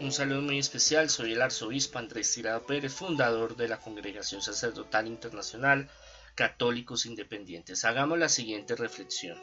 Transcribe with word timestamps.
Un 0.00 0.12
saludo 0.12 0.40
muy 0.40 0.58
especial, 0.58 1.10
soy 1.10 1.34
el 1.34 1.42
arzobispo 1.42 1.98
Andrés 1.98 2.32
Tirado 2.32 2.64
Pérez, 2.64 2.90
fundador 2.90 3.54
de 3.54 3.68
la 3.68 3.78
Congregación 3.78 4.40
Sacerdotal 4.40 5.06
Internacional 5.06 5.90
Católicos 6.34 7.04
Independientes. 7.04 7.84
Hagamos 7.84 8.18
la 8.18 8.30
siguiente 8.30 8.76
reflexión. 8.76 9.38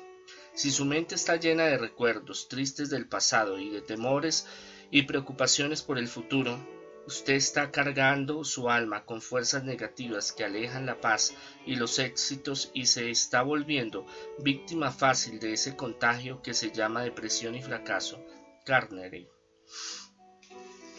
Si 0.55 0.71
su 0.71 0.83
mente 0.83 1.13
está 1.13 1.35
llena 1.35 1.65
de 1.65 1.77
recuerdos 1.77 2.47
tristes 2.49 2.89
del 2.89 3.07
pasado 3.07 3.59
y 3.59 3.69
de 3.69 3.81
temores 3.81 4.47
y 4.89 5.03
preocupaciones 5.03 5.83
por 5.83 5.99
el 5.99 6.07
futuro, 6.07 6.57
usted 7.05 7.35
está 7.35 7.69
cargando 7.69 8.43
su 8.43 8.67
alma 8.67 9.05
con 9.05 9.21
fuerzas 9.21 9.63
negativas 9.63 10.31
que 10.31 10.43
alejan 10.43 10.87
la 10.87 10.99
paz 10.99 11.35
y 11.67 11.75
los 11.75 11.99
éxitos 11.99 12.71
y 12.73 12.87
se 12.87 13.11
está 13.11 13.43
volviendo 13.43 14.07
víctima 14.39 14.91
fácil 14.91 15.39
de 15.39 15.53
ese 15.53 15.75
contagio 15.75 16.41
que 16.41 16.55
se 16.55 16.71
llama 16.71 17.03
depresión 17.03 17.53
y 17.53 17.61
fracaso. 17.61 18.25
Carnegie. 18.65 19.29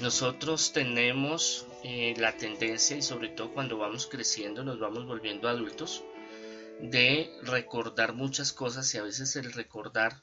Nosotros 0.01 0.73
tenemos 0.73 1.67
eh, 1.83 2.15
la 2.19 2.37
tendencia, 2.37 2.97
y 2.97 3.03
sobre 3.03 3.31
todo 3.31 3.53
cuando 3.53 3.79
vamos 3.79 4.07
creciendo, 4.07 4.63
nos 4.63 4.79
vamos 4.79 5.07
volviendo 5.07 5.49
adultos, 5.49 6.05
de 6.81 7.37
recordar 7.43 8.13
muchas 8.13 8.53
cosas 8.53 8.95
y 8.95 8.99
a 8.99 9.03
veces 9.03 9.35
el 9.35 9.53
recordar 9.53 10.23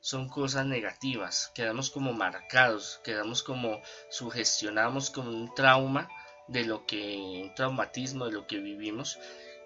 son 0.00 0.28
cosas 0.28 0.66
negativas, 0.66 1.50
quedamos 1.56 1.90
como 1.90 2.12
marcados, 2.12 3.00
quedamos 3.02 3.42
como 3.42 3.82
sugestionamos 4.08 5.10
con 5.10 5.26
un 5.26 5.52
trauma 5.52 6.08
de 6.46 6.64
lo 6.64 6.86
que, 6.86 7.42
un 7.42 7.54
traumatismo 7.56 8.26
de 8.26 8.32
lo 8.32 8.46
que 8.46 8.58
vivimos 8.58 9.18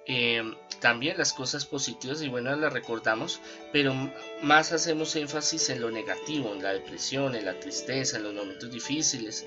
Em, 0.07 0.57
también 0.81 1.17
las 1.17 1.33
cosas 1.33 1.65
positivas 1.65 2.23
y 2.23 2.29
buenas 2.29 2.59
las 2.59 2.73
recordamos, 2.73 3.41
pero 3.73 3.95
más 4.43 4.73
hacemos 4.73 5.15
énfasis 5.15 5.71
en 5.71 5.81
lo 5.81 5.93
negativo, 5.93 6.53
en 6.53 6.63
la 6.63 6.73
depresión, 6.73 7.37
en 7.37 7.45
la 7.45 7.61
tristeza, 7.61 8.17
en 8.17 8.25
los 8.25 8.35
momentos 8.35 8.71
difíciles. 8.71 9.47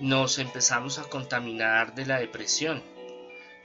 Nos 0.00 0.38
empezamos 0.38 0.98
a 0.98 1.04
contaminar 1.04 1.94
de 1.94 2.06
la 2.06 2.18
depresión 2.18 2.82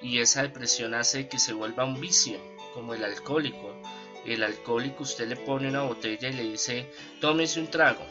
y 0.02 0.20
esa 0.20 0.44
depresión 0.44 0.94
hace 0.94 1.28
que 1.28 1.40
se 1.40 1.54
vuelva 1.54 1.86
un 1.86 2.00
vicio, 2.00 2.40
como 2.74 2.94
el 2.94 3.04
alcohólico. 3.04 3.82
El 4.26 4.44
alcohólico 4.44 5.04
usted 5.04 5.28
le 5.28 5.38
pone 5.38 5.70
una 5.70 5.84
botella 5.84 6.30
y 6.30 6.34
le 6.34 6.44
dice, 6.44 6.92
tómese 7.20 7.60
un 7.60 7.72
trago. 7.72 8.06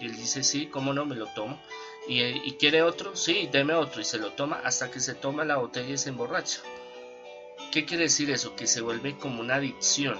Y 0.00 0.06
él 0.06 0.16
dice, 0.16 0.42
sí, 0.42 0.66
¿cómo 0.66 0.94
no? 0.94 1.04
Me 1.04 1.16
lo 1.16 1.26
tomo. 1.34 1.60
¿Y, 2.08 2.22
y 2.22 2.56
quiere 2.58 2.82
otro? 2.82 3.16
Sí, 3.16 3.48
deme 3.52 3.74
otro. 3.74 4.00
Y 4.00 4.04
se 4.04 4.18
lo 4.18 4.32
toma 4.32 4.60
hasta 4.64 4.90
que 4.90 5.00
se 5.00 5.14
toma 5.14 5.44
la 5.44 5.56
botella 5.56 5.94
y 5.94 5.98
se 5.98 6.10
emborracha. 6.10 6.60
¿Qué 7.74 7.84
quiere 7.84 8.04
decir 8.04 8.30
eso? 8.30 8.54
Que 8.54 8.68
se 8.68 8.82
vuelve 8.82 9.18
como 9.18 9.40
una 9.40 9.56
adicción. 9.56 10.16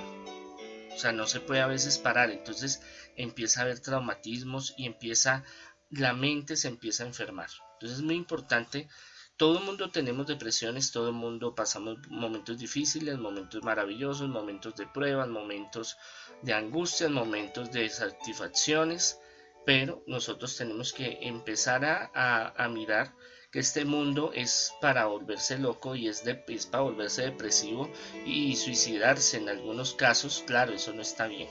O 0.93 0.99
sea, 0.99 1.13
no 1.13 1.29
se 1.29 1.39
puede 1.39 1.61
a 1.61 1.69
veces 1.69 1.99
parar. 1.99 2.33
Entonces 2.33 2.83
empieza 3.15 3.61
a 3.61 3.63
haber 3.63 3.79
traumatismos 3.79 4.75
y 4.77 4.87
empieza, 4.87 5.45
la 5.89 6.15
mente 6.15 6.57
se 6.57 6.67
empieza 6.67 7.05
a 7.05 7.07
enfermar. 7.07 7.49
Entonces 7.75 7.99
es 7.99 8.05
muy 8.05 8.17
importante. 8.17 8.89
Todo 9.37 9.61
el 9.61 9.65
mundo 9.65 9.93
tenemos 9.93 10.27
depresiones, 10.27 10.91
todo 10.91 11.11
el 11.11 11.15
mundo 11.15 11.55
pasamos 11.55 11.99
momentos 12.09 12.59
difíciles, 12.59 13.21
momentos 13.21 13.63
maravillosos, 13.63 14.29
momentos 14.29 14.75
de 14.75 14.89
pruebas, 14.89 15.29
momentos 15.29 15.97
de 16.43 16.55
angustias, 16.55 17.13
momentos 17.13 17.71
de 17.71 17.89
satisfacciones, 17.89 19.21
pero 19.65 20.03
nosotros 20.09 20.57
tenemos 20.57 20.93
que 20.93 21.21
empezar 21.23 21.85
a, 21.85 22.49
a 22.57 22.69
mirar 22.69 23.15
que 23.55 23.61
este 23.61 23.85
mundo 23.85 24.33
es 24.35 24.75
para 24.81 25.07
volverse 25.07 25.59
loco 25.59 25.95
y 25.95 26.09
es, 26.09 26.25
de, 26.25 26.35
para 26.35 26.83
volverse 26.83 27.23
depresivo 27.23 27.89
y 28.27 28.57
suicidarse 28.57 29.37
en 29.37 29.49
algunos 29.49 29.95
casos, 29.95 30.43
claro, 30.45 30.73
eso 30.73 30.93
no 30.93 31.03
está 31.03 31.29
bien. 31.29 31.49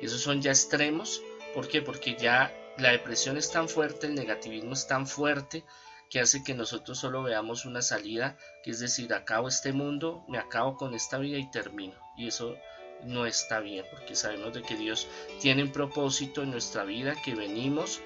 Esos 0.00 0.22
son 0.22 0.42
ya 0.42 0.50
extremos, 0.50 1.22
¿por 1.54 1.68
qué? 1.68 1.82
Porque 1.82 2.16
ya 2.16 2.52
la 2.78 2.90
depresión 2.90 3.36
es 3.36 3.48
tan 3.48 3.68
fuerte, 3.68 4.08
el 4.08 4.16
negativismo 4.16 4.72
es 4.72 4.88
tan 4.88 5.06
fuerte 5.06 5.62
que 6.10 6.18
hace 6.18 6.42
que 6.42 6.52
nosotros 6.52 6.98
solo 6.98 7.22
veamos 7.22 7.64
una 7.64 7.80
salida, 7.80 8.36
que 8.64 8.72
es 8.72 8.80
decir, 8.80 9.14
acabo 9.14 9.46
este 9.46 9.72
mundo, 9.72 10.24
me 10.26 10.38
acabo 10.38 10.76
con 10.76 10.94
esta 10.94 11.18
vida 11.18 11.38
y 11.38 11.48
termino. 11.52 11.94
Y 12.16 12.26
eso 12.26 12.56
no 13.04 13.24
está 13.24 13.60
bien, 13.60 13.84
porque 13.92 14.16
sabemos 14.16 14.52
de 14.52 14.62
que 14.62 14.74
Dios 14.74 15.06
tiene 15.40 15.62
un 15.62 15.70
propósito 15.70 16.42
en 16.42 16.50
nuestra 16.50 16.82
vida, 16.82 17.14
que 17.24 17.36
venimos 17.36 18.00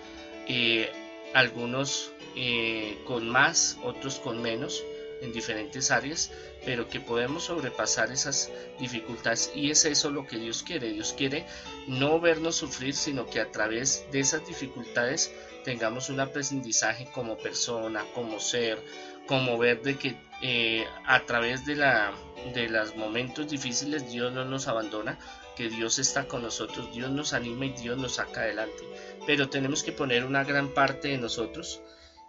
eh, 0.47 0.93
algunos 1.34 2.12
eh, 2.37 2.97
con 3.06 3.28
más, 3.28 3.78
otros 3.83 4.19
con 4.19 4.41
menos 4.41 4.83
en 5.24 5.32
diferentes 5.32 5.90
áreas, 5.90 6.30
pero 6.64 6.88
que 6.88 7.00
podemos 7.00 7.44
sobrepasar 7.44 8.12
esas 8.12 8.50
dificultades 8.78 9.50
y 9.54 9.70
es 9.70 9.84
eso 9.84 10.10
lo 10.10 10.26
que 10.26 10.38
Dios 10.38 10.62
quiere. 10.62 10.92
Dios 10.92 11.14
quiere 11.16 11.46
no 11.86 12.20
vernos 12.20 12.56
sufrir, 12.56 12.94
sino 12.94 13.26
que 13.26 13.40
a 13.40 13.50
través 13.50 14.06
de 14.12 14.20
esas 14.20 14.46
dificultades 14.46 15.32
tengamos 15.64 16.10
un 16.10 16.20
aprendizaje 16.20 17.08
como 17.12 17.36
persona, 17.38 18.04
como 18.14 18.38
ser, 18.38 18.78
como 19.26 19.58
ver 19.58 19.82
de 19.82 19.96
que 19.96 20.16
eh, 20.42 20.86
a 21.06 21.24
través 21.24 21.64
de, 21.64 21.76
la, 21.76 22.12
de 22.52 22.68
los 22.68 22.96
momentos 22.96 23.48
difíciles 23.48 24.10
Dios 24.10 24.32
no 24.32 24.44
nos 24.44 24.68
abandona, 24.68 25.18
que 25.56 25.68
Dios 25.68 25.98
está 25.98 26.26
con 26.26 26.42
nosotros, 26.42 26.92
Dios 26.92 27.10
nos 27.10 27.32
anima 27.32 27.66
y 27.66 27.70
Dios 27.70 27.96
nos 27.96 28.16
saca 28.16 28.42
adelante. 28.42 28.82
Pero 29.26 29.48
tenemos 29.48 29.82
que 29.82 29.92
poner 29.92 30.24
una 30.24 30.44
gran 30.44 30.74
parte 30.74 31.08
de 31.08 31.18
nosotros 31.18 31.80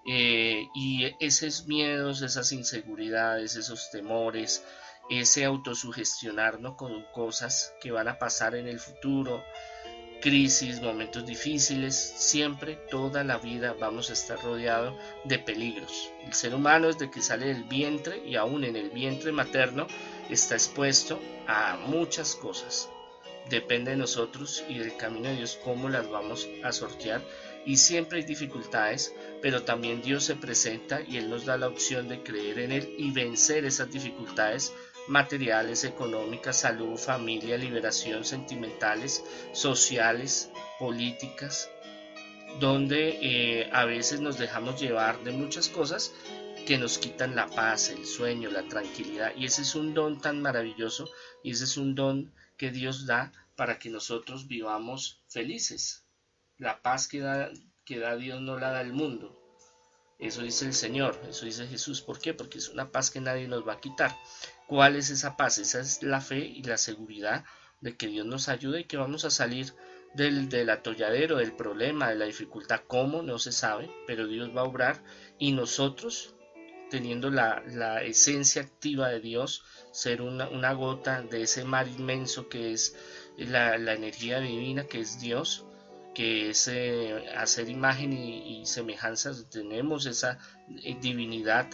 eh, 0.06 0.68
y 0.74 1.14
esos 1.20 1.68
miedos, 1.68 2.22
esas 2.22 2.52
inseguridades, 2.52 3.56
esos 3.56 3.90
temores, 3.92 4.64
ese 5.10 5.46
autosugestionarnos 5.46 6.76
con 6.76 7.04
cosas 7.14 7.74
que 7.82 7.92
van 7.92 8.08
a 8.08 8.20
pasar 8.20 8.56
en 8.56 8.68
el 8.68 8.80
futuro, 8.80 9.44
crisis, 10.22 10.82
momentos 10.82 11.26
difíciles, 11.26 11.96
siempre, 11.96 12.76
toda 12.90 13.24
la 13.24 13.38
vida 13.38 13.76
vamos 13.80 14.10
a 14.10 14.14
estar 14.14 14.42
rodeado 14.42 14.98
de 15.24 15.40
peligros. 15.40 16.12
El 16.24 16.34
ser 16.34 16.56
humano 16.56 16.88
desde 16.88 17.12
que 17.12 17.22
sale 17.22 17.48
del 17.48 17.64
vientre 17.66 18.22
y 18.26 18.36
aún 18.36 18.64
en 18.64 18.76
el 18.76 18.90
vientre 18.90 19.32
materno 19.32 19.88
está 20.30 20.56
expuesto 20.56 21.20
a 21.48 21.78
muchas 21.88 22.36
cosas 22.36 22.90
depende 23.50 23.92
de 23.92 23.98
nosotros 23.98 24.64
y 24.68 24.78
del 24.80 24.96
camino 24.98 25.30
de 25.30 25.36
Dios 25.36 25.60
cómo 25.64 25.90
las 25.90 26.10
vamos 26.10 26.48
a 26.64 26.72
sortear. 26.72 27.22
Y 27.66 27.78
siempre 27.78 28.20
hay 28.20 28.26
dificultades, 28.26 29.14
pero 29.42 29.64
también 29.64 30.02
Dios 30.02 30.24
se 30.24 30.36
presenta 30.36 31.02
y 31.02 31.18
Él 31.18 31.30
nos 31.30 31.46
da 31.46 31.58
la 31.58 31.68
opción 31.68 32.08
de 32.08 32.22
creer 32.22 32.60
en 32.60 32.72
Él 32.72 32.94
y 32.98 33.12
vencer 33.12 33.66
esas 33.66 33.92
dificultades 33.92 34.74
materiales, 35.08 35.84
económicas, 35.84 36.62
salud, 36.62 36.98
familia, 36.98 37.58
liberación, 37.58 38.26
sentimentales, 38.26 39.24
sociales, 39.52 40.52
políticas, 40.80 41.70
donde 42.60 43.20
eh, 43.22 43.70
a 43.72 43.86
veces 43.86 44.22
nos 44.22 44.38
dejamos 44.38 44.80
llevar 44.80 45.24
de 45.24 45.32
muchas 45.32 45.70
cosas 45.70 46.14
que 46.66 46.78
nos 46.78 46.98
quitan 46.98 47.36
la 47.36 47.48
paz, 47.48 47.90
el 47.90 48.06
sueño, 48.06 48.50
la 48.50 48.64
tranquilidad. 48.68 49.34
Y 49.36 49.46
ese 49.46 49.62
es 49.62 49.76
un 49.76 49.94
don 49.94 50.20
tan 50.20 50.42
maravilloso 50.42 51.10
y 51.44 51.52
ese 51.52 51.66
es 51.66 51.78
un 51.78 51.94
don 51.94 52.34
que 52.58 52.72
Dios 52.72 53.06
da 53.06 53.32
para 53.56 53.78
que 53.78 53.90
nosotros 53.90 54.48
vivamos 54.48 55.22
felices. 55.28 56.05
La 56.58 56.82
paz 56.82 57.08
que 57.08 57.20
da, 57.20 57.52
que 57.84 58.00
da 58.00 58.16
Dios 58.16 58.42
no 58.42 58.58
la 58.58 58.72
da 58.72 58.82
el 58.82 58.94
mundo. 58.94 59.42
Eso 60.18 60.42
dice 60.42 60.66
el 60.66 60.74
Señor, 60.74 61.20
eso 61.28 61.46
dice 61.46 61.68
Jesús. 61.68 62.02
¿Por 62.02 62.20
qué? 62.20 62.34
Porque 62.34 62.58
es 62.58 62.70
una 62.70 62.92
paz 62.92 63.12
que 63.12 63.20
nadie 63.20 63.48
nos 63.48 63.68
va 63.68 63.74
a 63.74 63.82
quitar. 63.82 64.16
¿Cuál 64.68 64.96
es 64.96 65.10
esa 65.10 65.36
paz? 65.36 65.58
Esa 65.58 65.82
es 65.82 66.02
la 66.04 66.22
fe 66.22 66.40
y 66.40 66.64
la 66.64 66.78
seguridad 66.78 67.44
de 67.82 67.98
que 67.98 68.08
Dios 68.08 68.26
nos 68.26 68.48
ayuda 68.48 68.80
y 68.80 68.86
que 68.86 68.98
vamos 68.98 69.26
a 69.26 69.30
salir 69.30 69.74
del, 70.14 70.70
atolladero, 70.70 71.38
del 71.38 71.54
problema, 71.54 72.10
de 72.10 72.16
la 72.16 72.26
dificultad. 72.26 72.82
¿Cómo? 72.88 73.22
No 73.22 73.38
se 73.38 73.52
sabe, 73.52 73.90
pero 74.08 74.28
Dios 74.28 74.56
va 74.56 74.62
a 74.62 74.66
obrar 74.66 75.04
y 75.38 75.52
nosotros 75.52 76.34
teniendo 76.90 77.30
la, 77.30 77.62
la, 77.68 78.04
esencia 78.04 78.62
activa 78.62 79.10
de 79.10 79.20
Dios, 79.20 79.64
ser 79.92 80.22
una, 80.22 80.48
una, 80.48 80.72
gota 80.74 81.22
de 81.24 81.42
ese 81.42 81.66
mar 81.66 81.88
inmenso 81.88 82.48
que 82.48 82.72
es 82.74 82.96
la, 83.38 83.78
la 83.78 83.94
energía 83.94 84.40
divina, 84.40 84.86
que 84.86 85.02
es 85.02 85.20
Dios, 85.20 85.66
que 86.16 86.50
es 86.50 86.68
eh, 86.68 87.26
hacer 87.36 87.70
imagen 87.70 88.14
y, 88.14 88.62
y, 88.62 88.66
semejanzas, 88.66 89.50
tenemos 89.50 90.08
esa 90.08 90.40
eh, 90.84 90.98
divinidad 91.00 91.68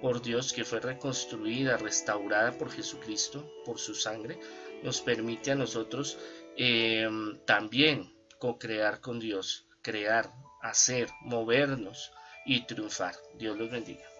por 0.00 0.20
Dios 0.20 0.52
que 0.52 0.64
fue 0.64 0.80
reconstruida, 0.80 1.76
restaurada 1.76 2.50
por 2.58 2.72
Jesucristo, 2.72 3.48
por 3.64 3.78
su 3.78 3.94
sangre, 3.94 4.40
nos 4.82 5.00
permite 5.00 5.52
a 5.52 5.54
nosotros 5.54 6.18
eh, 6.56 7.08
también 7.46 8.12
co-crear 8.38 9.00
con 9.00 9.20
Dios, 9.20 9.68
crear, 9.80 10.32
hacer, 10.60 11.08
movernos 11.20 12.10
y 12.44 12.66
triunfar. 12.66 13.14
Dios 13.38 13.56
los 13.56 13.70
bendiga. 13.70 14.11